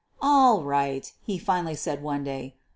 "All 0.19 0.63
right," 0.63 1.13
he 1.21 1.37
finally 1.37 1.75
said 1.75 2.01
one 2.01 2.23
day. 2.23 2.55